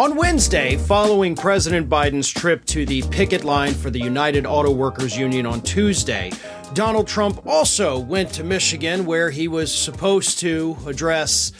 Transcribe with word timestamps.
On 0.00 0.16
Wednesday, 0.16 0.78
following 0.78 1.36
President 1.36 1.86
Biden's 1.90 2.30
trip 2.30 2.64
to 2.64 2.86
the 2.86 3.02
picket 3.10 3.44
line 3.44 3.74
for 3.74 3.90
the 3.90 3.98
United 3.98 4.46
Auto 4.46 4.70
Workers 4.70 5.14
Union 5.14 5.44
on 5.44 5.60
Tuesday, 5.60 6.32
Donald 6.72 7.06
Trump 7.06 7.46
also 7.46 7.98
went 7.98 8.32
to 8.32 8.42
Michigan 8.42 9.04
where 9.04 9.28
he 9.28 9.46
was 9.46 9.70
supposed 9.70 10.38
to 10.38 10.78
address 10.86 11.52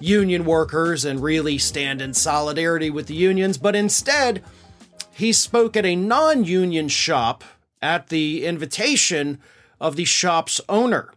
union 0.00 0.44
workers 0.44 1.04
and 1.04 1.22
really 1.22 1.56
stand 1.56 2.02
in 2.02 2.14
solidarity 2.14 2.90
with 2.90 3.06
the 3.06 3.14
unions, 3.14 3.58
but 3.58 3.76
instead, 3.76 4.42
he 5.12 5.32
spoke 5.32 5.76
at 5.76 5.86
a 5.86 5.94
non 5.94 6.42
union 6.42 6.88
shop 6.88 7.44
at 7.80 8.08
the 8.08 8.44
invitation 8.44 9.38
of 9.80 9.94
the 9.94 10.04
shop's 10.04 10.60
owner. 10.68 11.12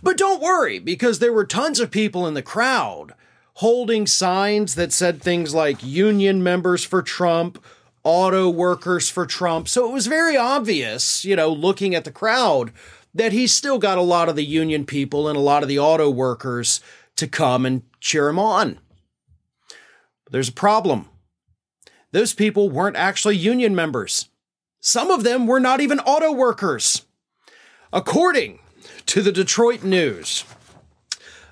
But 0.00 0.18
don't 0.18 0.40
worry, 0.40 0.78
because 0.78 1.18
there 1.18 1.32
were 1.32 1.44
tons 1.44 1.80
of 1.80 1.90
people 1.90 2.28
in 2.28 2.34
the 2.34 2.42
crowd 2.42 3.12
holding 3.54 4.06
signs 4.06 4.74
that 4.74 4.92
said 4.92 5.20
things 5.20 5.54
like 5.54 5.84
union 5.84 6.42
members 6.42 6.84
for 6.84 7.02
Trump, 7.02 7.62
auto 8.04 8.48
workers 8.48 9.08
for 9.08 9.26
Trump. 9.26 9.68
So 9.68 9.88
it 9.88 9.92
was 9.92 10.06
very 10.06 10.36
obvious, 10.36 11.24
you 11.24 11.36
know, 11.36 11.50
looking 11.50 11.94
at 11.94 12.04
the 12.04 12.12
crowd, 12.12 12.72
that 13.14 13.32
he's 13.32 13.52
still 13.52 13.78
got 13.78 13.98
a 13.98 14.02
lot 14.02 14.28
of 14.28 14.36
the 14.36 14.44
union 14.44 14.84
people 14.86 15.28
and 15.28 15.36
a 15.36 15.40
lot 15.40 15.62
of 15.62 15.68
the 15.68 15.78
auto 15.78 16.10
workers 16.10 16.80
to 17.16 17.28
come 17.28 17.66
and 17.66 17.82
cheer 18.00 18.28
him 18.28 18.38
on. 18.38 18.78
There's 20.30 20.48
a 20.48 20.52
problem. 20.52 21.08
Those 22.12 22.32
people 22.32 22.70
weren't 22.70 22.96
actually 22.96 23.36
union 23.36 23.74
members. 23.74 24.28
Some 24.80 25.10
of 25.10 25.24
them 25.24 25.46
were 25.46 25.60
not 25.60 25.80
even 25.80 26.00
auto 26.00 26.32
workers. 26.32 27.04
According 27.92 28.58
to 29.06 29.20
the 29.20 29.32
Detroit 29.32 29.84
News, 29.84 30.44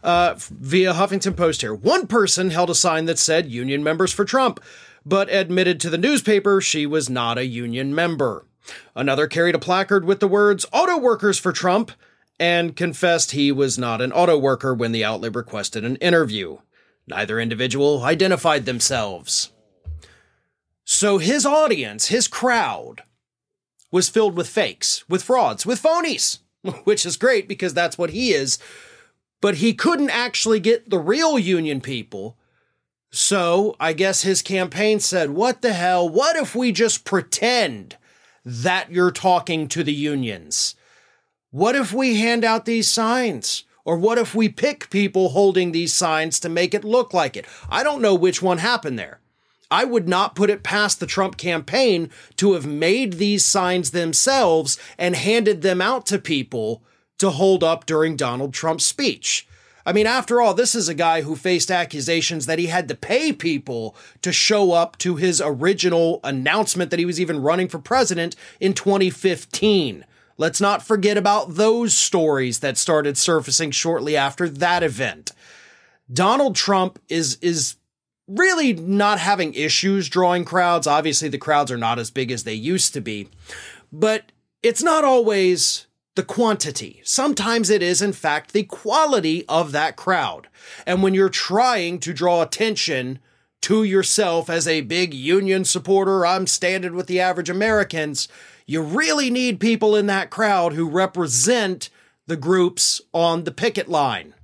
uh, 0.02 0.34
via 0.36 0.92
Huffington 0.92 1.36
Post 1.36 1.60
here. 1.60 1.74
One 1.74 2.06
person 2.06 2.50
held 2.50 2.70
a 2.70 2.74
sign 2.74 3.04
that 3.06 3.18
said 3.18 3.50
Union 3.50 3.82
members 3.82 4.12
for 4.12 4.24
Trump, 4.24 4.60
but 5.04 5.30
admitted 5.30 5.80
to 5.80 5.90
the 5.90 5.98
newspaper 5.98 6.60
she 6.60 6.86
was 6.86 7.10
not 7.10 7.38
a 7.38 7.46
union 7.46 7.94
member. 7.94 8.46
Another 8.94 9.26
carried 9.26 9.54
a 9.54 9.58
placard 9.58 10.04
with 10.04 10.20
the 10.20 10.28
words 10.28 10.66
Auto 10.72 10.98
Workers 10.98 11.38
for 11.38 11.52
Trump 11.52 11.92
and 12.38 12.76
confessed 12.76 13.32
he 13.32 13.52
was 13.52 13.78
not 13.78 14.00
an 14.00 14.12
auto 14.12 14.38
worker 14.38 14.74
when 14.74 14.92
the 14.92 15.04
outlet 15.04 15.34
requested 15.34 15.84
an 15.84 15.96
interview. 15.96 16.58
Neither 17.06 17.40
individual 17.40 18.02
identified 18.02 18.66
themselves. 18.66 19.52
So 20.84 21.18
his 21.18 21.44
audience, 21.44 22.06
his 22.06 22.28
crowd, 22.28 23.02
was 23.90 24.08
filled 24.08 24.36
with 24.36 24.48
fakes, 24.48 25.08
with 25.08 25.22
frauds, 25.22 25.66
with 25.66 25.82
phonies, 25.82 26.38
which 26.84 27.04
is 27.04 27.16
great 27.16 27.48
because 27.48 27.74
that's 27.74 27.98
what 27.98 28.10
he 28.10 28.32
is 28.32 28.58
but 29.40 29.56
he 29.56 29.72
couldn't 29.72 30.10
actually 30.10 30.60
get 30.60 30.90
the 30.90 30.98
real 30.98 31.38
union 31.38 31.80
people. 31.80 32.36
So 33.10 33.74
I 33.80 33.92
guess 33.92 34.22
his 34.22 34.42
campaign 34.42 35.00
said, 35.00 35.30
What 35.30 35.62
the 35.62 35.72
hell? 35.72 36.08
What 36.08 36.36
if 36.36 36.54
we 36.54 36.72
just 36.72 37.04
pretend 37.04 37.96
that 38.44 38.92
you're 38.92 39.10
talking 39.10 39.68
to 39.68 39.82
the 39.82 39.92
unions? 39.92 40.74
What 41.50 41.74
if 41.74 41.92
we 41.92 42.20
hand 42.20 42.44
out 42.44 42.64
these 42.64 42.88
signs? 42.88 43.64
Or 43.84 43.96
what 43.96 44.18
if 44.18 44.34
we 44.34 44.48
pick 44.48 44.90
people 44.90 45.30
holding 45.30 45.72
these 45.72 45.92
signs 45.92 46.38
to 46.40 46.48
make 46.48 46.74
it 46.74 46.84
look 46.84 47.14
like 47.14 47.36
it? 47.36 47.46
I 47.68 47.82
don't 47.82 48.02
know 48.02 48.14
which 48.14 48.42
one 48.42 48.58
happened 48.58 48.98
there. 48.98 49.20
I 49.70 49.84
would 49.84 50.08
not 50.08 50.34
put 50.34 50.50
it 50.50 50.62
past 50.62 51.00
the 51.00 51.06
Trump 51.06 51.36
campaign 51.36 52.10
to 52.36 52.52
have 52.52 52.66
made 52.66 53.14
these 53.14 53.44
signs 53.44 53.92
themselves 53.92 54.78
and 54.98 55.16
handed 55.16 55.62
them 55.62 55.80
out 55.80 56.06
to 56.06 56.18
people 56.18 56.82
to 57.20 57.30
hold 57.30 57.62
up 57.62 57.86
during 57.86 58.16
Donald 58.16 58.52
Trump's 58.52 58.84
speech. 58.84 59.46
I 59.86 59.92
mean, 59.92 60.06
after 60.06 60.40
all, 60.40 60.52
this 60.52 60.74
is 60.74 60.88
a 60.88 60.94
guy 60.94 61.22
who 61.22 61.34
faced 61.34 61.70
accusations 61.70 62.46
that 62.46 62.58
he 62.58 62.66
had 62.66 62.88
to 62.88 62.94
pay 62.94 63.32
people 63.32 63.96
to 64.22 64.32
show 64.32 64.72
up 64.72 64.98
to 64.98 65.16
his 65.16 65.40
original 65.44 66.20
announcement 66.22 66.90
that 66.90 66.98
he 66.98 67.06
was 67.06 67.20
even 67.20 67.42
running 67.42 67.68
for 67.68 67.78
president 67.78 68.36
in 68.60 68.74
2015. 68.74 70.04
Let's 70.36 70.60
not 70.60 70.82
forget 70.82 71.16
about 71.16 71.54
those 71.54 71.94
stories 71.94 72.60
that 72.60 72.78
started 72.78 73.16
surfacing 73.16 73.70
shortly 73.70 74.16
after 74.16 74.48
that 74.48 74.82
event. 74.82 75.32
Donald 76.12 76.56
Trump 76.56 76.98
is 77.08 77.36
is 77.40 77.76
really 78.26 78.72
not 78.72 79.18
having 79.18 79.54
issues 79.54 80.08
drawing 80.08 80.44
crowds. 80.44 80.86
Obviously, 80.86 81.28
the 81.28 81.38
crowds 81.38 81.70
are 81.70 81.76
not 81.76 81.98
as 81.98 82.10
big 82.10 82.30
as 82.30 82.44
they 82.44 82.54
used 82.54 82.94
to 82.94 83.00
be, 83.00 83.28
but 83.92 84.32
it's 84.62 84.82
not 84.82 85.04
always 85.04 85.86
the 86.16 86.22
quantity. 86.22 87.00
Sometimes 87.04 87.70
it 87.70 87.82
is, 87.82 88.02
in 88.02 88.12
fact, 88.12 88.52
the 88.52 88.64
quality 88.64 89.44
of 89.48 89.72
that 89.72 89.96
crowd. 89.96 90.48
And 90.86 91.02
when 91.02 91.14
you're 91.14 91.28
trying 91.28 92.00
to 92.00 92.12
draw 92.12 92.42
attention 92.42 93.20
to 93.62 93.84
yourself 93.84 94.50
as 94.50 94.66
a 94.66 94.80
big 94.80 95.14
union 95.14 95.64
supporter, 95.64 96.26
I'm 96.26 96.46
standing 96.46 96.96
with 96.96 97.06
the 97.06 97.20
average 97.20 97.50
Americans, 97.50 98.26
you 98.66 98.82
really 98.82 99.30
need 99.30 99.60
people 99.60 99.94
in 99.94 100.06
that 100.06 100.30
crowd 100.30 100.72
who 100.72 100.88
represent 100.88 101.90
the 102.26 102.36
groups 102.36 103.00
on 103.12 103.44
the 103.44 103.52
picket 103.52 103.88
line. 103.88 104.34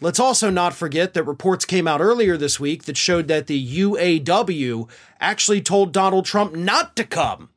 Let's 0.00 0.20
also 0.20 0.50
not 0.50 0.74
forget 0.74 1.14
that 1.14 1.24
reports 1.24 1.64
came 1.64 1.88
out 1.88 2.02
earlier 2.02 2.36
this 2.36 2.60
week 2.60 2.84
that 2.84 2.98
showed 2.98 3.28
that 3.28 3.46
the 3.46 3.78
UAW 3.78 4.88
actually 5.20 5.62
told 5.62 5.92
Donald 5.92 6.26
Trump 6.26 6.54
not 6.54 6.96
to 6.96 7.04
come 7.04 7.48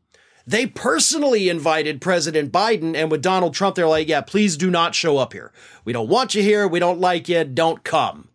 they 0.48 0.66
personally 0.66 1.50
invited 1.50 2.02
President 2.02 2.52
Biden, 2.52 2.96
and 2.96 3.12
with 3.12 3.22
Donald 3.22 3.54
Trump, 3.54 3.76
they're 3.76 3.88
like, 3.88 4.08
yeah, 4.08 4.22
please 4.22 4.58
do 4.58 4.70
not 4.72 4.96
show 4.96 5.18
up 5.18 5.34
here. 5.34 5.52
We 5.86 5.94
don't 5.94 6.10
want 6.10 6.36
you 6.36 6.42
here. 6.42 6.68
We 6.68 6.80
don't 6.80 7.00
like 7.00 7.30
you. 7.30 7.44
Don't 7.44 7.84
come. 7.84 8.30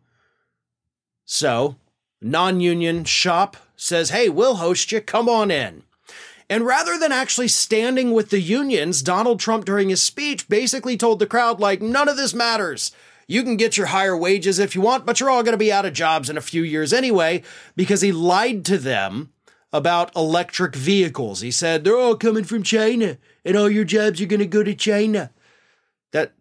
So, 1.25 1.76
non 2.20 2.60
union 2.60 3.04
shop 3.04 3.56
says, 3.76 4.10
hey, 4.10 4.28
we'll 4.28 4.56
host 4.56 4.93
you. 4.93 5.00
Come 5.00 5.28
on 5.28 5.50
in. 5.50 5.82
And 6.48 6.66
rather 6.66 6.98
than 6.98 7.10
actually 7.10 7.48
standing 7.48 8.12
with 8.12 8.31
the 8.31 8.41
unions, 8.41 9.03
Donald 9.03 9.41
Trump 9.41 9.64
during 9.64 9.88
his 9.88 10.03
speech 10.03 10.48
basically 10.48 10.97
told 10.97 11.19
the 11.19 11.26
crowd, 11.26 11.59
like, 11.59 11.81
none 11.81 12.09
of 12.09 12.16
this 12.16 12.34
matters. 12.34 12.93
You 13.26 13.43
can 13.43 13.56
get 13.56 13.76
your 13.76 13.87
higher 13.87 14.16
wages 14.16 14.59
if 14.59 14.75
you 14.75 14.82
want, 14.82 15.06
but 15.06 15.19
you're 15.19 15.31
all 15.31 15.43
going 15.43 15.54
to 15.54 15.59
be 15.59 15.72
out 15.72 15.87
of 15.87 15.94
jobs 15.94 16.28
in 16.28 16.37
a 16.37 16.43
few 16.43 16.62
years 16.62 16.93
anyway, 16.93 17.43
because 17.75 18.03
he 18.03 18.12
lied 18.12 18.64
to 18.66 18.78
them 18.78 19.32
about 19.74 20.14
electric 20.14 20.76
vehicles. 20.76 21.40
He 21.40 21.50
said 21.50 21.82
they're 21.82 21.98
all 21.98 22.14
coming 22.16 22.44
from 22.44 22.62
China 22.62 23.18
and 23.44 23.56
all 23.56 23.68
your 23.68 23.84
jobs 23.84 24.20
are 24.20 24.26
going 24.26 24.38
to 24.38 24.46
go 24.46 24.62
to 24.62 24.72
China. 24.72 25.32
That 26.12 26.32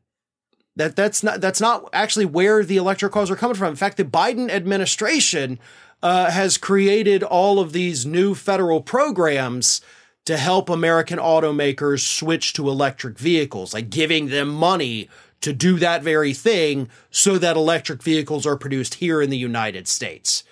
that 0.76 0.96
that's 0.96 1.24
not 1.24 1.42
that's 1.42 1.60
not 1.60 1.90
actually 1.94 2.26
where 2.26 2.64
the 2.64 2.78
electric 2.78 3.12
cars 3.12 3.32
are 3.32 3.36
coming 3.36 3.56
from. 3.56 3.70
In 3.70 3.76
fact, 3.76 3.98
the 3.98 4.06
Biden 4.06 4.52
administration 4.52 5.60
uh, 6.04 6.30
has 6.30 6.60
created 6.60 7.24
all 7.24 7.60
of 7.60 7.74
these 7.74 8.06
new 8.06 8.36
federal 8.36 8.82
programs 8.82 9.82
to 10.26 10.38
help 10.38 10.70
American 10.70 11.18
automakers 11.18 12.02
switch 12.02 12.54
to 12.54 12.70
electric 12.70 13.18
vehicles, 13.18 13.74
like 13.74 13.90
giving 13.90 14.28
them 14.28 14.50
money 14.50 15.10
to 15.42 15.54
do 15.54 15.80
that 15.80 16.04
very 16.04 16.34
thing 16.34 16.88
so 17.10 17.40
that 17.40 17.58
electric 17.58 18.04
vehicles 18.04 18.46
are 18.46 18.56
produced 18.56 18.96
here 18.96 19.24
in 19.24 19.32
the 19.32 19.38
United 19.38 19.88
States. 19.88 20.44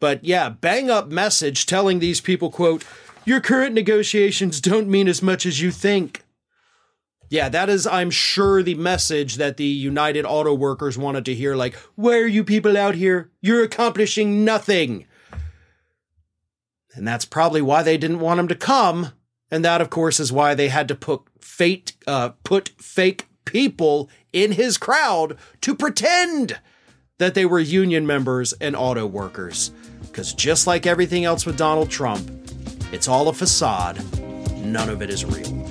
But 0.00 0.24
yeah, 0.24 0.48
bang 0.48 0.90
up 0.90 1.08
message 1.08 1.66
telling 1.66 1.98
these 1.98 2.20
people, 2.20 2.50
quote, 2.50 2.84
your 3.24 3.40
current 3.40 3.74
negotiations 3.74 4.60
don't 4.60 4.88
mean 4.88 5.08
as 5.08 5.22
much 5.22 5.46
as 5.46 5.60
you 5.60 5.70
think. 5.70 6.22
Yeah, 7.28 7.48
that 7.48 7.68
is, 7.68 7.86
I'm 7.86 8.10
sure, 8.10 8.62
the 8.62 8.76
message 8.76 9.34
that 9.34 9.56
the 9.56 9.64
United 9.64 10.24
Auto 10.24 10.54
Workers 10.54 10.96
wanted 10.96 11.24
to 11.24 11.34
hear. 11.34 11.56
Like, 11.56 11.74
why 11.96 12.18
are 12.18 12.26
you 12.26 12.44
people 12.44 12.76
out 12.76 12.94
here? 12.94 13.32
You're 13.40 13.64
accomplishing 13.64 14.44
nothing. 14.44 15.06
And 16.94 17.06
that's 17.06 17.24
probably 17.24 17.60
why 17.60 17.82
they 17.82 17.98
didn't 17.98 18.20
want 18.20 18.38
him 18.38 18.48
to 18.48 18.54
come. 18.54 19.12
And 19.50 19.64
that, 19.64 19.80
of 19.80 19.90
course, 19.90 20.20
is 20.20 20.32
why 20.32 20.54
they 20.54 20.68
had 20.68 20.86
to 20.88 20.94
put 20.94 21.22
fate, 21.40 21.94
uh, 22.06 22.30
put 22.44 22.68
fake 22.78 23.26
people 23.44 24.08
in 24.32 24.52
his 24.52 24.78
crowd 24.78 25.36
to 25.62 25.74
pretend 25.74 26.60
that 27.18 27.34
they 27.34 27.46
were 27.46 27.60
union 27.60 28.06
members 28.06 28.52
and 28.54 28.76
auto 28.76 29.06
workers. 29.06 29.70
Because 30.02 30.34
just 30.34 30.66
like 30.66 30.86
everything 30.86 31.24
else 31.24 31.46
with 31.46 31.56
Donald 31.56 31.90
Trump, 31.90 32.30
it's 32.92 33.08
all 33.08 33.28
a 33.28 33.32
facade. 33.32 34.00
None 34.58 34.88
of 34.88 35.00
it 35.00 35.10
is 35.10 35.24
real. 35.24 35.66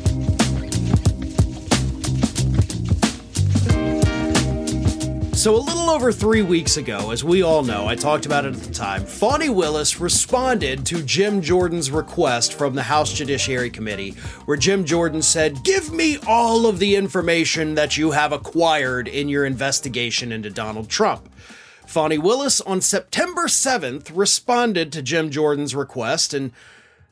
So, 5.35 5.55
a 5.55 5.57
little 5.57 5.91
over 5.91 6.11
three 6.11 6.41
weeks 6.41 6.77
ago, 6.77 7.11
as 7.11 7.23
we 7.23 7.43
all 7.43 7.61
know, 7.61 7.85
I 7.85 7.93
talked 7.93 8.25
about 8.25 8.45
it 8.45 8.55
at 8.55 8.61
the 8.61 8.73
time, 8.73 9.05
Fani 9.05 9.49
Willis 9.49 9.99
responded 9.99 10.87
to 10.87 11.03
Jim 11.03 11.39
Jordan's 11.39 11.91
request 11.91 12.53
from 12.53 12.73
the 12.73 12.81
House 12.81 13.13
Judiciary 13.13 13.69
Committee, 13.69 14.11
where 14.45 14.57
Jim 14.57 14.85
Jordan 14.85 15.21
said, 15.21 15.63
Give 15.63 15.93
me 15.93 16.17
all 16.25 16.65
of 16.65 16.79
the 16.79 16.95
information 16.95 17.75
that 17.75 17.95
you 17.95 18.09
have 18.09 18.31
acquired 18.31 19.07
in 19.07 19.29
your 19.29 19.45
investigation 19.45 20.31
into 20.31 20.49
Donald 20.49 20.89
Trump. 20.89 21.29
Fani 21.87 22.17
Willis 22.17 22.61
on 22.61 22.81
September 22.81 23.43
7th 23.43 24.11
responded 24.13 24.91
to 24.91 25.01
Jim 25.01 25.29
Jordan's 25.29 25.75
request 25.75 26.33
and 26.33 26.51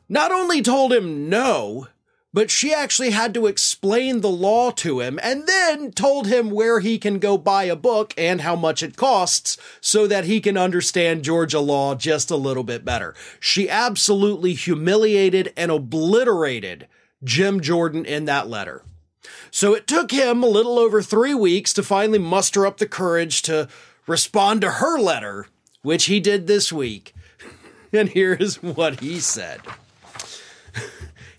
not 0.08 0.32
only 0.32 0.60
told 0.60 0.92
him 0.92 1.28
no, 1.28 1.88
but 2.34 2.50
she 2.50 2.74
actually 2.74 3.10
had 3.10 3.32
to 3.32 3.46
explain 3.46 4.20
the 4.20 4.30
law 4.30 4.72
to 4.72 5.00
him 5.00 5.20
and 5.22 5.46
then 5.46 5.92
told 5.92 6.26
him 6.26 6.50
where 6.50 6.80
he 6.80 6.98
can 6.98 7.20
go 7.20 7.38
buy 7.38 7.62
a 7.64 7.76
book 7.76 8.12
and 8.18 8.40
how 8.40 8.56
much 8.56 8.82
it 8.82 8.96
costs 8.96 9.56
so 9.80 10.08
that 10.08 10.24
he 10.24 10.40
can 10.40 10.58
understand 10.58 11.22
Georgia 11.22 11.60
law 11.60 11.94
just 11.94 12.32
a 12.32 12.36
little 12.36 12.64
bit 12.64 12.84
better. 12.84 13.14
She 13.38 13.70
absolutely 13.70 14.52
humiliated 14.54 15.52
and 15.56 15.70
obliterated 15.70 16.88
Jim 17.22 17.60
Jordan 17.60 18.04
in 18.04 18.24
that 18.24 18.48
letter. 18.48 18.82
So 19.52 19.72
it 19.72 19.86
took 19.86 20.10
him 20.10 20.42
a 20.42 20.48
little 20.48 20.78
over 20.78 21.00
three 21.00 21.34
weeks 21.34 21.72
to 21.74 21.84
finally 21.84 22.18
muster 22.18 22.66
up 22.66 22.78
the 22.78 22.88
courage 22.88 23.42
to 23.42 23.68
respond 24.06 24.60
to 24.60 24.70
her 24.72 24.98
letter, 24.98 25.46
which 25.82 26.06
he 26.06 26.20
did 26.20 26.46
this 26.46 26.72
week. 26.72 27.14
And 27.92 28.08
here 28.08 28.34
is 28.34 28.60
what 28.60 28.98
he 28.98 29.20
said. 29.20 29.60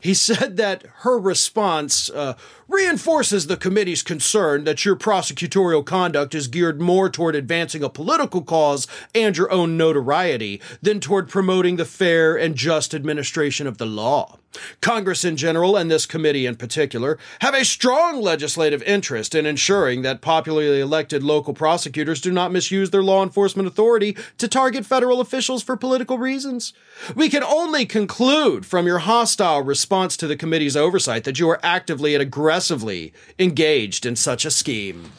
He 0.06 0.14
said 0.14 0.58
that 0.58 0.84
her 0.98 1.18
response 1.18 2.12
uh, 2.12 2.36
reinforces 2.68 3.48
the 3.48 3.58
committee's 3.58 4.04
concern 4.04 4.64
that 4.64 4.86
your 4.86 4.96
prosecutorial 4.96 5.84
conduct 5.84 6.36
is 6.36 6.48
geared 6.48 6.80
more 6.80 7.10
toward 7.10 7.36
advancing 7.36 7.84
a 7.84 7.90
political 7.90 8.44
cause 8.44 8.86
and 9.16 9.36
your 9.36 9.52
own 9.52 9.78
notoriety 9.78 10.62
than 10.80 11.00
toward 11.00 11.28
promoting 11.28 11.78
the 11.78 11.86
fair 11.86 12.36
and 12.38 12.54
just 12.54 12.94
administration 12.94 13.66
of 13.66 13.80
the 13.80 13.88
law. 13.88 14.38
Congress 14.82 15.24
in 15.24 15.38
general, 15.38 15.76
and 15.76 15.90
this 15.90 16.06
committee 16.06 16.46
in 16.46 16.56
particular, 16.56 17.18
have 17.42 17.54
a 17.54 17.66
strong 17.66 18.22
legislative 18.22 18.82
interest 18.84 19.36
in 19.36 19.46
ensuring 19.46 20.02
that 20.02 20.22
popularly 20.22 20.80
elected 20.80 21.24
local 21.24 21.54
prosecutors 21.54 22.22
do 22.22 22.32
not 22.32 22.52
misuse 22.52 22.90
their 22.90 23.04
law 23.04 23.24
enforcement 23.24 23.68
authority 23.68 24.16
to 24.38 24.48
target 24.48 24.86
federal 24.86 25.22
officials 25.22 25.64
for 25.64 25.76
political 25.76 26.18
reasons. 26.18 26.74
We 27.16 27.30
can 27.30 27.44
only 27.44 27.86
conclude 27.86 28.66
from 28.66 28.86
your 28.86 29.00
hostile 29.00 29.62
response 29.62 30.18
to 30.18 30.28
the 30.28 30.38
committee's 30.38 30.78
oversight 30.78 31.24
that 31.24 31.40
you 31.40 31.50
are 31.50 31.60
actively 31.64 32.16
and 32.16 32.22
aggressively 32.22 33.14
engaged 33.40 34.06
in 34.06 34.16
such 34.16 34.46
a 34.46 34.52
scheme. 34.52 35.12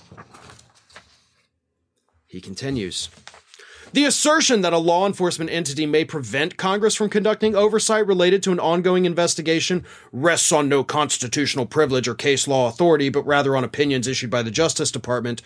He 2.26 2.40
continues. 2.40 3.08
The 3.96 4.04
assertion 4.04 4.60
that 4.60 4.74
a 4.74 4.78
law 4.78 5.06
enforcement 5.06 5.50
entity 5.50 5.86
may 5.86 6.04
prevent 6.04 6.58
Congress 6.58 6.94
from 6.94 7.08
conducting 7.08 7.56
oversight 7.56 8.06
related 8.06 8.42
to 8.42 8.52
an 8.52 8.60
ongoing 8.60 9.06
investigation 9.06 9.86
rests 10.12 10.52
on 10.52 10.68
no 10.68 10.84
constitutional 10.84 11.64
privilege 11.64 12.06
or 12.06 12.14
case 12.14 12.46
law 12.46 12.68
authority, 12.68 13.08
but 13.08 13.26
rather 13.26 13.56
on 13.56 13.64
opinions 13.64 14.06
issued 14.06 14.28
by 14.28 14.42
the 14.42 14.50
Justice 14.50 14.90
Department. 14.90 15.40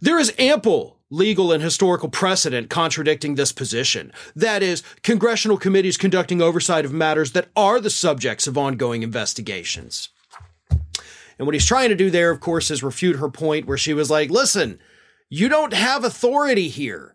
There 0.00 0.18
is 0.18 0.34
ample 0.36 0.98
legal 1.10 1.52
and 1.52 1.62
historical 1.62 2.08
precedent 2.08 2.68
contradicting 2.68 3.36
this 3.36 3.52
position. 3.52 4.12
That 4.34 4.64
is, 4.64 4.82
congressional 5.04 5.56
committees 5.56 5.96
conducting 5.96 6.42
oversight 6.42 6.84
of 6.84 6.92
matters 6.92 7.30
that 7.34 7.50
are 7.54 7.78
the 7.78 7.88
subjects 7.88 8.48
of 8.48 8.58
ongoing 8.58 9.04
investigations. 9.04 10.08
And 11.38 11.46
what 11.46 11.54
he's 11.54 11.66
trying 11.66 11.90
to 11.90 11.94
do 11.94 12.10
there, 12.10 12.32
of 12.32 12.40
course, 12.40 12.68
is 12.68 12.82
refute 12.82 13.20
her 13.20 13.30
point 13.30 13.68
where 13.68 13.78
she 13.78 13.94
was 13.94 14.10
like, 14.10 14.28
listen, 14.28 14.80
you 15.28 15.48
don't 15.48 15.72
have 15.72 16.02
authority 16.02 16.66
here. 16.66 17.14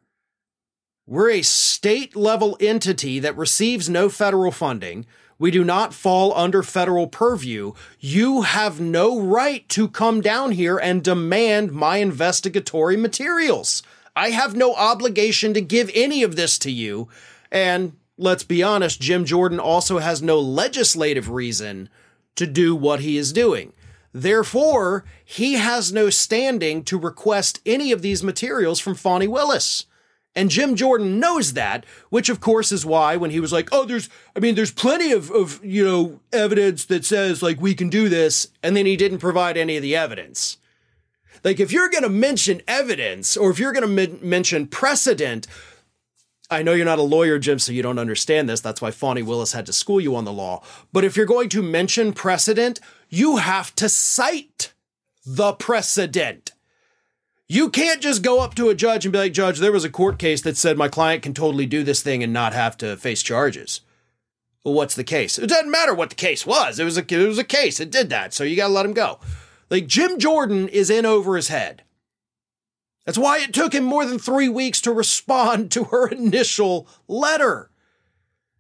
We're 1.09 1.29
a 1.29 1.41
state 1.41 2.17
level 2.17 2.57
entity 2.59 3.19
that 3.19 3.37
receives 3.37 3.89
no 3.89 4.09
federal 4.09 4.51
funding. 4.51 5.05
We 5.39 5.51
do 5.51 5.63
not 5.63 5.93
fall 5.93 6.35
under 6.35 6.61
federal 6.61 7.07
purview. 7.07 7.71
You 7.97 8.41
have 8.41 8.81
no 8.81 9.17
right 9.17 9.67
to 9.69 9.87
come 9.87 10.19
down 10.19 10.51
here 10.51 10.77
and 10.77 11.01
demand 11.01 11.71
my 11.71 11.97
investigatory 11.97 12.97
materials. 12.97 13.83
I 14.17 14.31
have 14.31 14.53
no 14.53 14.73
obligation 14.75 15.53
to 15.53 15.61
give 15.61 15.89
any 15.95 16.23
of 16.23 16.35
this 16.35 16.59
to 16.59 16.71
you. 16.71 17.07
And 17.53 17.95
let's 18.17 18.43
be 18.43 18.61
honest, 18.61 18.99
Jim 18.99 19.23
Jordan 19.23 19.61
also 19.61 19.99
has 19.99 20.21
no 20.21 20.37
legislative 20.41 21.29
reason 21.29 21.87
to 22.35 22.45
do 22.45 22.75
what 22.75 22.99
he 22.99 23.17
is 23.17 23.31
doing. 23.31 23.71
Therefore, 24.11 25.05
he 25.23 25.53
has 25.53 25.93
no 25.93 26.09
standing 26.09 26.83
to 26.83 26.99
request 26.99 27.61
any 27.65 27.93
of 27.93 28.01
these 28.01 28.23
materials 28.23 28.81
from 28.81 28.95
Fani 28.95 29.29
Willis. 29.29 29.85
And 30.37 30.51
Jim 30.51 30.75
Jordan 30.75 31.19
knows 31.19 31.53
that, 31.53 31.83
which 32.11 32.29
of 32.29 32.39
course 32.39 32.71
is 32.71 32.85
why 32.85 33.17
when 33.17 33.31
he 33.31 33.39
was 33.39 33.51
like, 33.51 33.69
oh, 33.71 33.85
there's, 33.85 34.07
I 34.35 34.39
mean, 34.39 34.53
there's 34.53 34.71
plenty 34.71 35.11
of, 35.11 35.31
of, 35.31 35.59
you 35.65 35.83
know, 35.83 36.19
evidence 36.31 36.85
that 36.85 37.03
says 37.05 37.41
like 37.41 37.59
we 37.59 37.73
can 37.73 37.89
do 37.89 38.07
this. 38.07 38.49
And 38.61 38.77
then 38.77 38.85
he 38.85 38.95
didn't 38.95 39.17
provide 39.17 39.57
any 39.57 39.77
of 39.77 39.81
the 39.81 39.95
evidence. 39.95 40.57
Like 41.43 41.59
if 41.59 41.71
you're 41.71 41.89
going 41.89 42.03
to 42.03 42.09
mention 42.09 42.61
evidence 42.67 43.35
or 43.35 43.49
if 43.49 43.57
you're 43.57 43.73
going 43.73 43.95
to 43.95 44.01
m- 44.01 44.19
mention 44.21 44.67
precedent, 44.67 45.47
I 46.51 46.61
know 46.61 46.73
you're 46.73 46.85
not 46.85 46.99
a 46.99 47.01
lawyer, 47.01 47.39
Jim, 47.39 47.57
so 47.57 47.71
you 47.71 47.81
don't 47.81 47.97
understand 47.97 48.47
this. 48.47 48.61
That's 48.61 48.81
why 48.81 48.91
Fani 48.91 49.23
Willis 49.23 49.53
had 49.53 49.65
to 49.65 49.73
school 49.73 49.99
you 49.99 50.15
on 50.15 50.25
the 50.25 50.31
law. 50.31 50.63
But 50.93 51.03
if 51.03 51.17
you're 51.17 51.25
going 51.25 51.49
to 51.49 51.63
mention 51.63 52.13
precedent, 52.13 52.79
you 53.09 53.37
have 53.37 53.73
to 53.77 53.89
cite 53.89 54.73
the 55.25 55.53
precedent. 55.53 56.51
You 57.49 57.69
can't 57.69 58.01
just 58.01 58.23
go 58.23 58.41
up 58.41 58.55
to 58.55 58.69
a 58.69 58.75
judge 58.75 59.05
and 59.05 59.13
be 59.13 59.19
like, 59.19 59.33
Judge, 59.33 59.59
there 59.59 59.71
was 59.71 59.85
a 59.85 59.89
court 59.89 60.19
case 60.19 60.41
that 60.41 60.57
said 60.57 60.77
my 60.77 60.89
client 60.89 61.23
can 61.23 61.33
totally 61.33 61.65
do 61.65 61.83
this 61.83 62.01
thing 62.01 62.21
and 62.21 62.33
not 62.33 62.53
have 62.53 62.77
to 62.79 62.97
face 62.97 63.23
charges. 63.23 63.81
Well, 64.65 64.73
what's 64.73 64.95
the 64.95 65.05
case? 65.05 65.39
It 65.39 65.47
doesn't 65.47 65.71
matter 65.71 65.93
what 65.93 66.09
the 66.09 66.15
case 66.15 66.45
was. 66.45 66.77
It 66.77 66.83
was 66.83 66.97
a 66.97 67.01
it 67.01 67.27
was 67.27 67.37
a 67.37 67.45
case. 67.45 67.79
It 67.79 67.89
did 67.89 68.09
that, 68.09 68.33
so 68.33 68.43
you 68.43 68.57
got 68.57 68.67
to 68.67 68.73
let 68.73 68.85
him 68.85 68.93
go. 68.93 69.19
Like 69.69 69.87
Jim 69.87 70.19
Jordan 70.19 70.67
is 70.67 70.89
in 70.89 71.05
over 71.05 71.37
his 71.37 71.47
head. 71.47 71.83
That's 73.05 73.17
why 73.17 73.39
it 73.39 73.53
took 73.53 73.73
him 73.73 73.85
more 73.85 74.05
than 74.05 74.19
three 74.19 74.49
weeks 74.49 74.81
to 74.81 74.91
respond 74.91 75.71
to 75.71 75.85
her 75.85 76.09
initial 76.09 76.85
letter. 77.07 77.71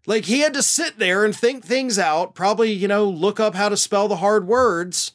Like 0.05 0.25
he 0.25 0.39
had 0.39 0.53
to 0.53 0.63
sit 0.63 0.97
there 0.97 1.25
and 1.25 1.35
think 1.35 1.65
things 1.65 1.99
out, 1.99 2.33
probably, 2.33 2.71
you 2.71 2.87
know, 2.87 3.03
look 3.03 3.41
up 3.41 3.55
how 3.55 3.67
to 3.67 3.75
spell 3.75 4.07
the 4.07 4.15
hard 4.17 4.47
words 4.47 5.11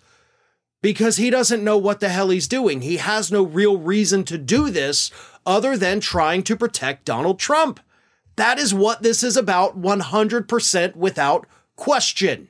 because 0.82 1.16
he 1.16 1.30
doesn't 1.30 1.64
know 1.64 1.78
what 1.78 2.00
the 2.00 2.10
hell 2.10 2.28
he's 2.28 2.48
doing. 2.48 2.82
He 2.82 2.98
has 2.98 3.32
no 3.32 3.42
real 3.42 3.78
reason 3.78 4.24
to 4.24 4.36
do 4.36 4.68
this 4.68 5.10
other 5.46 5.76
than 5.76 6.00
trying 6.00 6.42
to 6.42 6.56
protect 6.56 7.06
Donald 7.06 7.38
Trump. 7.38 7.80
That 8.36 8.58
is 8.58 8.74
what 8.74 9.02
this 9.02 9.22
is 9.22 9.36
about 9.36 9.80
100% 9.80 10.96
without 10.96 11.46
question. 11.76 12.48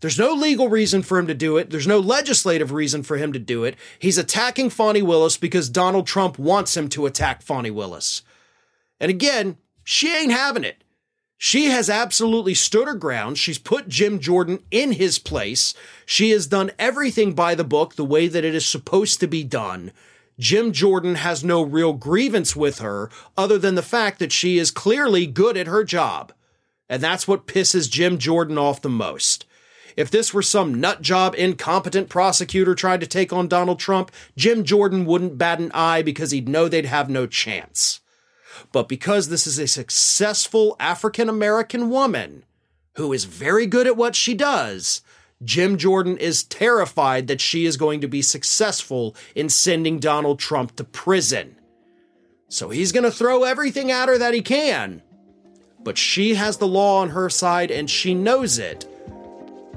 There's 0.00 0.18
no 0.18 0.32
legal 0.32 0.68
reason 0.68 1.02
for 1.02 1.18
him 1.18 1.26
to 1.26 1.34
do 1.34 1.56
it. 1.56 1.70
There's 1.70 1.86
no 1.86 1.98
legislative 1.98 2.72
reason 2.72 3.02
for 3.02 3.16
him 3.16 3.32
to 3.32 3.38
do 3.38 3.64
it. 3.64 3.76
He's 3.98 4.18
attacking 4.18 4.70
Fani 4.70 5.02
Willis 5.02 5.36
because 5.36 5.68
Donald 5.68 6.06
Trump 6.06 6.38
wants 6.38 6.76
him 6.76 6.88
to 6.90 7.06
attack 7.06 7.42
Fani 7.42 7.70
Willis. 7.70 8.22
And 8.98 9.10
again, 9.10 9.58
she 9.84 10.14
ain't 10.14 10.32
having 10.32 10.64
it. 10.64 10.82
She 11.42 11.70
has 11.70 11.88
absolutely 11.88 12.52
stood 12.52 12.86
her 12.86 12.94
ground. 12.94 13.38
She's 13.38 13.56
put 13.56 13.88
Jim 13.88 14.20
Jordan 14.20 14.62
in 14.70 14.92
his 14.92 15.18
place. 15.18 15.72
She 16.04 16.32
has 16.32 16.46
done 16.46 16.70
everything 16.78 17.32
by 17.32 17.54
the 17.54 17.64
book 17.64 17.94
the 17.94 18.04
way 18.04 18.28
that 18.28 18.44
it 18.44 18.54
is 18.54 18.66
supposed 18.66 19.20
to 19.20 19.26
be 19.26 19.42
done. 19.42 19.90
Jim 20.38 20.70
Jordan 20.70 21.14
has 21.14 21.42
no 21.42 21.62
real 21.62 21.94
grievance 21.94 22.54
with 22.54 22.80
her 22.80 23.08
other 23.38 23.56
than 23.56 23.74
the 23.74 23.80
fact 23.80 24.18
that 24.18 24.32
she 24.32 24.58
is 24.58 24.70
clearly 24.70 25.26
good 25.26 25.56
at 25.56 25.66
her 25.66 25.82
job. 25.82 26.34
And 26.90 27.02
that's 27.02 27.26
what 27.26 27.46
pisses 27.46 27.90
Jim 27.90 28.18
Jordan 28.18 28.58
off 28.58 28.82
the 28.82 28.90
most. 28.90 29.46
If 29.96 30.10
this 30.10 30.34
were 30.34 30.42
some 30.42 30.78
nut 30.78 31.00
job, 31.00 31.34
incompetent 31.38 32.10
prosecutor 32.10 32.74
trying 32.74 33.00
to 33.00 33.06
take 33.06 33.32
on 33.32 33.48
Donald 33.48 33.78
Trump, 33.78 34.12
Jim 34.36 34.62
Jordan 34.62 35.06
wouldn't 35.06 35.38
bat 35.38 35.58
an 35.58 35.70
eye 35.72 36.02
because 36.02 36.32
he'd 36.32 36.50
know 36.50 36.68
they'd 36.68 36.84
have 36.84 37.08
no 37.08 37.26
chance. 37.26 37.99
But 38.72 38.88
because 38.88 39.28
this 39.28 39.46
is 39.46 39.58
a 39.58 39.66
successful 39.66 40.76
African 40.80 41.28
American 41.28 41.90
woman 41.90 42.44
who 42.94 43.12
is 43.12 43.24
very 43.24 43.66
good 43.66 43.86
at 43.86 43.96
what 43.96 44.14
she 44.14 44.34
does, 44.34 45.02
Jim 45.42 45.78
Jordan 45.78 46.18
is 46.18 46.44
terrified 46.44 47.26
that 47.26 47.40
she 47.40 47.64
is 47.64 47.76
going 47.76 48.00
to 48.02 48.08
be 48.08 48.22
successful 48.22 49.16
in 49.34 49.48
sending 49.48 49.98
Donald 49.98 50.38
Trump 50.38 50.76
to 50.76 50.84
prison. 50.84 51.56
So 52.48 52.68
he's 52.68 52.92
going 52.92 53.04
to 53.04 53.10
throw 53.10 53.44
everything 53.44 53.90
at 53.90 54.08
her 54.08 54.18
that 54.18 54.34
he 54.34 54.42
can. 54.42 55.02
But 55.82 55.96
she 55.96 56.34
has 56.34 56.58
the 56.58 56.66
law 56.66 57.00
on 57.00 57.10
her 57.10 57.30
side 57.30 57.70
and 57.70 57.88
she 57.88 58.12
knows 58.12 58.58
it. 58.58 58.86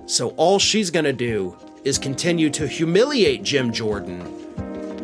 So 0.05 0.29
all 0.31 0.59
she's 0.59 0.91
going 0.91 1.05
to 1.05 1.13
do 1.13 1.55
is 1.85 1.97
continue 1.97 2.49
to 2.49 2.67
humiliate 2.67 3.43
Jim 3.43 3.71
Jordan 3.71 4.42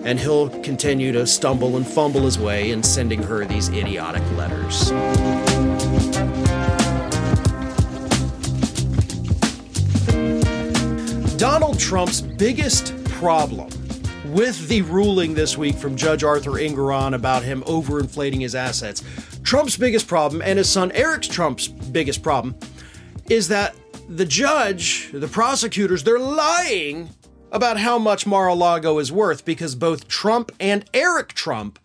and 0.09 0.19
he'll 0.19 0.49
continue 0.63 1.11
to 1.11 1.27
stumble 1.27 1.77
and 1.77 1.85
fumble 1.85 2.21
his 2.21 2.39
way 2.39 2.71
in 2.71 2.81
sending 2.81 3.21
her 3.21 3.45
these 3.45 3.69
idiotic 3.69 4.23
letters. 4.31 4.89
Donald 11.37 11.77
Trump's 11.77 12.21
biggest 12.21 12.95
problem 13.05 13.69
with 14.25 14.67
the 14.67 14.81
ruling 14.81 15.35
this 15.35 15.59
week 15.59 15.75
from 15.75 15.95
Judge 15.95 16.23
Arthur 16.23 16.53
Engoron 16.53 17.13
about 17.13 17.43
him 17.43 17.61
overinflating 17.67 18.41
his 18.41 18.55
assets, 18.55 19.03
Trump's 19.43 19.77
biggest 19.77 20.07
problem 20.07 20.41
and 20.41 20.57
his 20.57 20.67
son 20.67 20.91
Eric 20.93 21.21
Trump's 21.21 21.67
biggest 21.67 22.23
problem 22.23 22.57
is 23.29 23.47
that 23.49 23.75
the 24.07 24.25
judge, 24.25 25.11
the 25.11 25.27
prosecutors, 25.27 26.03
they're 26.03 26.17
lying 26.17 27.11
about 27.51 27.79
how 27.79 27.97
much 27.97 28.27
Mar-a-Lago 28.27 28.99
is 28.99 29.11
worth 29.11 29.45
because 29.45 29.75
both 29.75 30.07
Trump 30.07 30.51
and 30.59 30.85
Eric 30.93 31.29
Trump 31.29 31.79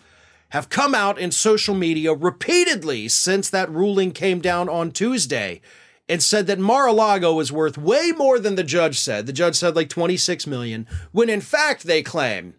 have 0.50 0.68
come 0.68 0.94
out 0.94 1.18
in 1.18 1.32
social 1.32 1.74
media 1.74 2.14
repeatedly 2.14 3.08
since 3.08 3.50
that 3.50 3.70
ruling 3.70 4.12
came 4.12 4.40
down 4.40 4.68
on 4.68 4.92
Tuesday 4.92 5.60
and 6.08 6.22
said 6.22 6.46
that 6.46 6.58
Mar-a-Lago 6.58 7.32
was 7.32 7.50
worth 7.50 7.78
way 7.78 8.12
more 8.16 8.38
than 8.38 8.54
the 8.54 8.62
judge 8.62 8.98
said. 8.98 9.26
The 9.26 9.32
judge 9.32 9.56
said 9.56 9.74
like 9.74 9.88
26 9.88 10.46
million, 10.46 10.86
when 11.12 11.28
in 11.30 11.40
fact 11.40 11.84
they 11.84 12.02
claim 12.02 12.54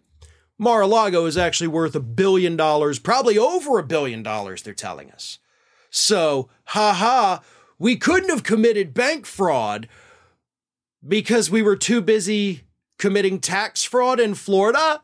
Mar-a-Lago 0.58 1.26
is 1.26 1.36
actually 1.38 1.68
worth 1.68 1.94
a 1.94 2.00
billion 2.00 2.56
dollars, 2.56 2.98
probably 2.98 3.38
over 3.38 3.78
a 3.78 3.84
billion 3.84 4.22
dollars, 4.22 4.62
they're 4.62 4.74
telling 4.74 5.10
us. 5.10 5.38
So, 5.90 6.50
haha, 6.64 7.38
we 7.78 7.96
couldn't 7.96 8.30
have 8.30 8.42
committed 8.42 8.94
bank 8.94 9.26
fraud 9.26 9.88
because 11.06 11.50
we 11.50 11.62
were 11.62 11.76
too 11.76 12.00
busy 12.00 12.65
committing 12.98 13.40
tax 13.40 13.84
fraud 13.84 14.20
in 14.20 14.34
Florida? 14.34 15.02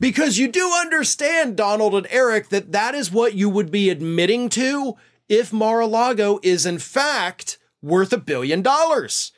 Because 0.00 0.38
you 0.38 0.48
do 0.48 0.72
understand, 0.72 1.56
Donald 1.56 1.94
and 1.94 2.06
Eric, 2.10 2.50
that 2.50 2.72
that 2.72 2.94
is 2.94 3.10
what 3.10 3.34
you 3.34 3.48
would 3.48 3.70
be 3.70 3.90
admitting 3.90 4.48
to 4.50 4.96
if 5.28 5.52
Mar 5.52 5.80
a 5.80 5.86
Lago 5.86 6.38
is 6.42 6.64
in 6.64 6.78
fact 6.78 7.58
worth 7.82 8.12
a 8.12 8.18
billion 8.18 8.62
dollars. 8.62 9.32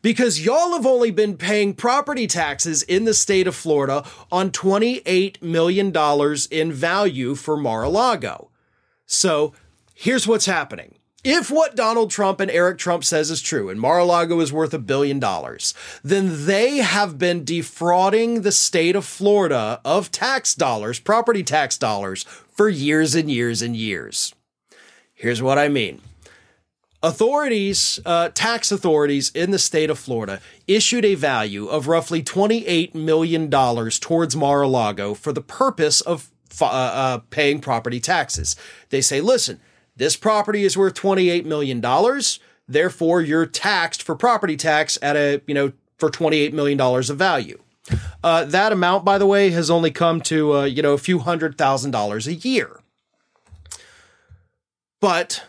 Because 0.00 0.44
y'all 0.44 0.72
have 0.72 0.86
only 0.86 1.10
been 1.10 1.36
paying 1.36 1.74
property 1.74 2.26
taxes 2.26 2.82
in 2.82 3.04
the 3.04 3.14
state 3.14 3.46
of 3.46 3.54
Florida 3.54 4.04
on 4.30 4.50
$28 4.50 5.42
million 5.42 5.92
in 6.50 6.72
value 6.72 7.34
for 7.34 7.56
Mar 7.56 7.84
a 7.84 7.88
Lago. 7.88 8.50
So 9.06 9.52
here's 9.94 10.26
what's 10.26 10.46
happening. 10.46 10.96
If 11.24 11.52
what 11.52 11.76
Donald 11.76 12.10
Trump 12.10 12.40
and 12.40 12.50
Eric 12.50 12.78
Trump 12.78 13.04
says 13.04 13.30
is 13.30 13.40
true 13.40 13.68
and 13.68 13.80
Mar-a-Lago 13.80 14.40
is 14.40 14.52
worth 14.52 14.74
a 14.74 14.78
billion 14.78 15.20
dollars, 15.20 15.72
then 16.02 16.46
they 16.46 16.78
have 16.78 17.16
been 17.16 17.44
defrauding 17.44 18.42
the 18.42 18.50
state 18.50 18.96
of 18.96 19.04
Florida 19.04 19.80
of 19.84 20.10
tax 20.10 20.56
dollars, 20.56 20.98
property 20.98 21.44
tax 21.44 21.78
dollars, 21.78 22.24
for 22.24 22.68
years 22.68 23.14
and 23.14 23.30
years 23.30 23.62
and 23.62 23.76
years. 23.76 24.34
Here's 25.14 25.40
what 25.40 25.58
I 25.58 25.68
mean. 25.68 26.00
Authorities, 27.04 28.00
uh, 28.04 28.30
tax 28.30 28.72
authorities 28.72 29.30
in 29.32 29.52
the 29.52 29.58
state 29.60 29.90
of 29.90 30.00
Florida 30.00 30.40
issued 30.66 31.04
a 31.04 31.14
value 31.14 31.68
of 31.68 31.86
roughly 31.86 32.22
$28 32.22 32.96
million 32.96 33.48
towards 33.48 34.34
Mar-a-Lago 34.34 35.14
for 35.14 35.32
the 35.32 35.40
purpose 35.40 36.00
of 36.00 36.30
uh, 36.60 36.66
uh, 36.66 37.18
paying 37.30 37.60
property 37.60 38.00
taxes. 38.00 38.56
They 38.90 39.00
say, 39.00 39.20
listen, 39.20 39.60
this 40.02 40.16
property 40.16 40.64
is 40.64 40.76
worth 40.76 40.94
$28 40.94 41.44
million. 41.44 41.80
Therefore, 42.66 43.22
you're 43.22 43.46
taxed 43.46 44.02
for 44.02 44.16
property 44.16 44.56
tax 44.56 44.98
at 45.00 45.14
a, 45.14 45.40
you 45.46 45.54
know, 45.54 45.72
for 45.96 46.10
$28 46.10 46.52
million 46.52 46.80
of 46.80 47.16
value. 47.16 47.62
Uh, 48.24 48.44
that 48.46 48.72
amount, 48.72 49.04
by 49.04 49.16
the 49.16 49.26
way, 49.26 49.50
has 49.50 49.70
only 49.70 49.92
come 49.92 50.20
to, 50.22 50.56
uh, 50.56 50.64
you 50.64 50.82
know, 50.82 50.92
a 50.92 50.98
few 50.98 51.20
hundred 51.20 51.56
thousand 51.56 51.92
dollars 51.92 52.26
a 52.26 52.34
year. 52.34 52.80
But 55.00 55.44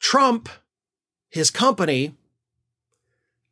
Trump, 0.00 0.48
his 1.30 1.52
company, 1.52 2.16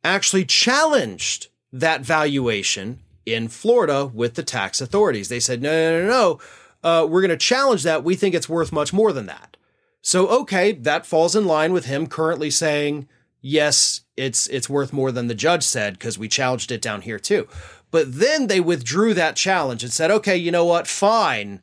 actually 0.03 0.43
challenged 0.43 1.47
that 1.71 2.01
valuation 2.01 2.99
in 3.25 3.47
Florida 3.47 4.07
with 4.07 4.33
the 4.33 4.43
tax 4.43 4.81
authorities. 4.81 5.29
They 5.29 5.39
said, 5.39 5.61
no, 5.61 5.71
no, 5.71 6.01
no, 6.01 6.09
no. 6.09 6.39
Uh, 6.83 7.05
we're 7.09 7.21
going 7.21 7.29
to 7.29 7.37
challenge 7.37 7.83
that. 7.83 8.03
We 8.03 8.15
think 8.15 8.35
it's 8.35 8.49
worth 8.49 8.71
much 8.71 8.93
more 8.93 9.11
than 9.11 9.25
that. 9.25 9.57
So, 10.01 10.27
okay, 10.27 10.71
that 10.71 11.05
falls 11.05 11.35
in 11.35 11.45
line 11.45 11.73
with 11.73 11.85
him 11.85 12.07
currently 12.07 12.49
saying, 12.49 13.07
yes, 13.41 14.01
it's 14.15 14.47
it's 14.47 14.69
worth 14.69 14.93
more 14.93 15.11
than 15.11 15.27
the 15.27 15.35
judge 15.35 15.63
said 15.63 15.93
because 15.93 16.17
we 16.17 16.27
challenged 16.27 16.71
it 16.71 16.81
down 16.81 17.01
here 17.01 17.19
too. 17.19 17.47
But 17.91 18.19
then 18.19 18.47
they 18.47 18.59
withdrew 18.59 19.13
that 19.13 19.35
challenge 19.35 19.83
and 19.83 19.91
said, 19.91 20.11
okay, 20.11 20.35
you 20.35 20.51
know 20.51 20.65
what? 20.65 20.87
Fine. 20.87 21.61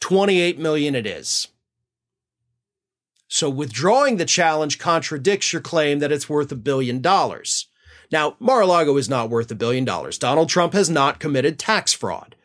28 0.00 0.58
million 0.58 0.94
it 0.94 1.06
is. 1.06 1.48
So 3.28 3.48
withdrawing 3.48 4.18
the 4.18 4.24
challenge 4.24 4.78
contradicts 4.78 5.52
your 5.52 5.62
claim 5.62 6.00
that 6.00 6.12
it's 6.12 6.28
worth 6.28 6.52
a 6.52 6.56
billion 6.56 7.00
dollars. 7.00 7.68
Now, 8.10 8.36
Mar-a-Lago 8.38 8.96
is 8.98 9.08
not 9.08 9.30
worth 9.30 9.50
a 9.50 9.54
billion 9.54 9.86
dollars. 9.86 10.18
Donald 10.18 10.50
Trump 10.50 10.74
has 10.74 10.90
not 10.90 11.18
committed 11.18 11.58
tax 11.58 11.94
fraud. 11.94 12.36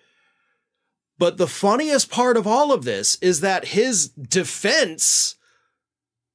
But 1.20 1.38
the 1.38 1.48
funniest 1.48 2.12
part 2.12 2.38
of 2.38 2.46
all 2.46 2.72
of 2.72 2.84
this 2.84 3.18
is 3.22 3.42
that 3.42 3.70
his 3.70 4.10
defense 4.10 5.36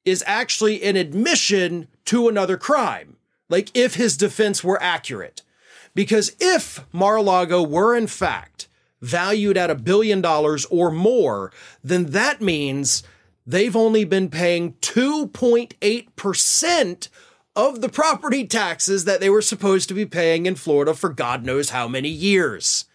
is 0.05 0.25
actually 0.27 0.83
an 0.83 0.97
admission 0.97 1.87
to 2.07 2.29
another 2.29 2.57
crime. 2.57 3.17
Like 3.49 3.71
if 3.75 3.95
his 3.95 4.17
defense 4.17 4.65
were 4.65 4.83
accurate. 4.83 5.43
Because 5.95 6.35
if 6.41 6.85
Mar-a-Lago 6.93 7.63
were 7.63 7.95
in 7.95 8.07
fact 8.07 8.67
valued 9.01 9.57
at 9.57 9.71
a 9.71 9.75
billion 9.75 10.21
dollars 10.21 10.65
or 10.67 10.91
more, 10.91 11.53
then 11.85 12.07
that 12.07 12.41
means 12.41 13.03
they've 13.47 13.77
only 13.77 14.05
been 14.05 14.31
paying 14.31 14.73
2.8% 14.75 17.09
of 17.55 17.83
the 17.83 17.89
property 17.89 18.47
taxes 18.47 19.05
that 19.05 19.21
they 19.21 19.29
were 19.29 19.43
supposed 19.43 19.89
to 19.89 19.95
be 19.95 20.07
paying 20.07 20.47
in 20.47 20.55
Florida 20.55 20.95
for 20.95 21.11
God 21.11 21.45
knows 21.45 21.71
how 21.71 21.87
many 21.87 22.09
years. 22.09 22.87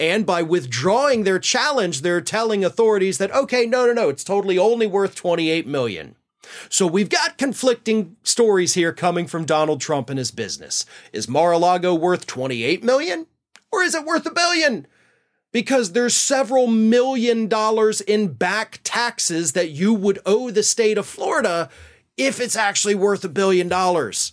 And 0.00 0.26
by 0.26 0.42
withdrawing 0.42 1.24
their 1.24 1.38
challenge, 1.38 2.02
they're 2.02 2.20
telling 2.20 2.64
authorities 2.64 3.18
that, 3.18 3.30
okay, 3.32 3.64
no, 3.66 3.86
no, 3.86 3.92
no, 3.92 4.08
it's 4.08 4.24
totally 4.24 4.58
only 4.58 4.86
worth 4.86 5.14
28 5.14 5.66
million. 5.66 6.16
So 6.68 6.86
we've 6.86 7.08
got 7.08 7.38
conflicting 7.38 8.16
stories 8.22 8.74
here 8.74 8.92
coming 8.92 9.26
from 9.26 9.44
Donald 9.44 9.80
Trump 9.80 10.10
and 10.10 10.18
his 10.18 10.30
business. 10.30 10.84
Is 11.12 11.28
Mar-a-Lago 11.28 11.94
worth 11.94 12.26
28 12.26 12.82
million? 12.82 13.26
Or 13.72 13.82
is 13.82 13.94
it 13.94 14.04
worth 14.04 14.26
a 14.26 14.30
billion? 14.30 14.86
because 15.54 15.92
there's 15.92 16.16
several 16.16 16.66
million 16.66 17.46
dollars 17.46 18.00
in 18.00 18.26
back 18.26 18.80
taxes 18.82 19.52
that 19.52 19.70
you 19.70 19.94
would 19.94 20.18
owe 20.26 20.50
the 20.50 20.64
state 20.64 20.98
of 20.98 21.06
Florida 21.06 21.70
if 22.16 22.40
it's 22.40 22.56
actually 22.56 22.96
worth 22.96 23.24
a 23.24 23.28
billion 23.28 23.68
dollars. 23.68 24.32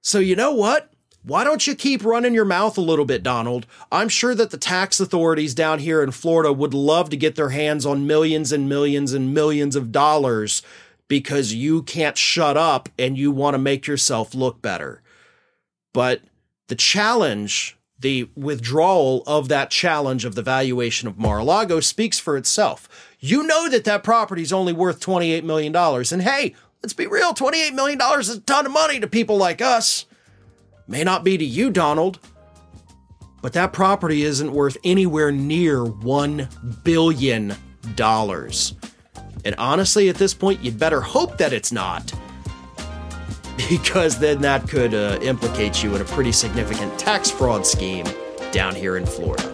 So, 0.00 0.20
you 0.20 0.36
know 0.36 0.54
what? 0.54 0.93
Why 1.24 1.42
don't 1.42 1.66
you 1.66 1.74
keep 1.74 2.04
running 2.04 2.34
your 2.34 2.44
mouth 2.44 2.76
a 2.76 2.82
little 2.82 3.06
bit, 3.06 3.22
Donald? 3.22 3.66
I'm 3.90 4.10
sure 4.10 4.34
that 4.34 4.50
the 4.50 4.58
tax 4.58 5.00
authorities 5.00 5.54
down 5.54 5.78
here 5.78 6.02
in 6.02 6.10
Florida 6.10 6.52
would 6.52 6.74
love 6.74 7.08
to 7.10 7.16
get 7.16 7.34
their 7.34 7.48
hands 7.48 7.86
on 7.86 8.06
millions 8.06 8.52
and 8.52 8.68
millions 8.68 9.14
and 9.14 9.32
millions 9.32 9.74
of 9.74 9.90
dollars 9.90 10.62
because 11.08 11.54
you 11.54 11.82
can't 11.82 12.18
shut 12.18 12.58
up 12.58 12.90
and 12.98 13.16
you 13.16 13.30
want 13.30 13.54
to 13.54 13.58
make 13.58 13.86
yourself 13.86 14.34
look 14.34 14.60
better. 14.60 15.00
But 15.94 16.20
the 16.68 16.74
challenge 16.74 17.78
the 18.04 18.28
withdrawal 18.36 19.22
of 19.26 19.48
that 19.48 19.70
challenge 19.70 20.26
of 20.26 20.34
the 20.34 20.42
valuation 20.42 21.08
of 21.08 21.16
Mar-a-Lago 21.16 21.80
speaks 21.80 22.18
for 22.18 22.36
itself. 22.36 22.86
You 23.18 23.44
know 23.44 23.66
that 23.70 23.84
that 23.84 24.04
property 24.04 24.42
is 24.42 24.52
only 24.52 24.74
worth 24.74 25.00
$28 25.00 25.42
million. 25.42 25.74
And 25.74 26.20
hey, 26.20 26.54
let's 26.82 26.92
be 26.92 27.06
real, 27.06 27.32
$28 27.32 27.72
million 27.72 27.98
is 28.20 28.28
a 28.28 28.40
ton 28.40 28.66
of 28.66 28.72
money 28.72 29.00
to 29.00 29.06
people 29.06 29.38
like 29.38 29.62
us. 29.62 30.04
May 30.86 31.04
not 31.04 31.24
be 31.24 31.38
to 31.38 31.44
you, 31.44 31.70
Donald, 31.70 32.18
but 33.40 33.52
that 33.54 33.72
property 33.72 34.22
isn't 34.22 34.52
worth 34.52 34.76
anywhere 34.84 35.30
near 35.32 35.78
$1 35.78 36.84
billion. 36.84 37.54
And 39.44 39.54
honestly, 39.58 40.08
at 40.08 40.16
this 40.16 40.34
point, 40.34 40.62
you'd 40.62 40.78
better 40.78 41.00
hope 41.00 41.38
that 41.38 41.52
it's 41.52 41.72
not 41.72 42.12
because 43.68 44.18
then 44.18 44.40
that 44.40 44.68
could 44.68 44.94
uh, 44.94 45.18
implicate 45.22 45.82
you 45.82 45.94
in 45.94 46.00
a 46.00 46.06
pretty 46.06 46.32
significant 46.32 46.98
tax 46.98 47.30
fraud 47.30 47.66
scheme 47.66 48.06
down 48.52 48.74
here 48.74 48.96
in 48.96 49.06
Florida. 49.06 49.53